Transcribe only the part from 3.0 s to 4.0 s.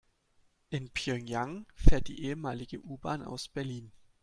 aus Berlin.